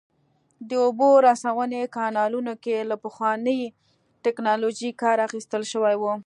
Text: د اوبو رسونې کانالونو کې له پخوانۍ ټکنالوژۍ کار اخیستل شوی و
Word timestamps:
د 0.69 0.71
اوبو 0.85 1.09
رسونې 1.27 1.81
کانالونو 1.95 2.53
کې 2.63 2.75
له 2.89 2.95
پخوانۍ 3.03 3.61
ټکنالوژۍ 4.23 4.91
کار 5.01 5.17
اخیستل 5.27 5.63
شوی 5.71 5.95
و 6.01 6.03